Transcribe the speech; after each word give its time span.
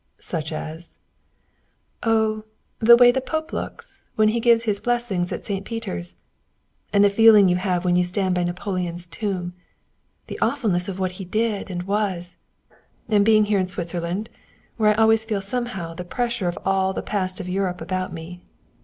"Such 0.17 0.51
as?" 0.51 0.97
"Oh 2.01 2.43
the 2.79 2.97
way 2.97 3.11
the 3.11 3.21
Pope 3.21 3.53
looks 3.53 4.09
when 4.15 4.29
he 4.29 4.39
gives 4.39 4.63
his 4.63 4.79
blessing 4.79 5.27
at 5.31 5.45
St. 5.45 5.63
Peter's; 5.63 6.15
and 6.91 7.03
the 7.03 7.09
feeling 7.11 7.47
you 7.47 7.57
have 7.57 7.85
when 7.85 7.95
you 7.95 8.03
stand 8.03 8.33
by 8.33 8.43
Napoleon's 8.43 9.05
tomb 9.05 9.53
the 10.25 10.39
awfulness 10.39 10.87
of 10.89 10.97
what 10.97 11.11
he 11.21 11.23
did 11.23 11.69
and 11.69 11.83
was 11.83 12.35
and 13.09 13.23
being 13.23 13.45
here 13.45 13.59
in 13.59 13.67
Switzerland, 13.67 14.31
where 14.75 14.89
I 14.89 14.93
always 14.99 15.23
feel 15.23 15.37
somehow 15.39 15.93
the 15.93 16.03
pressure 16.03 16.47
of 16.47 16.57
all 16.65 16.93
the 16.93 17.03
past 17.03 17.39
of 17.39 17.47
Europe 17.47 17.79
about 17.79 18.11
me. 18.11 18.41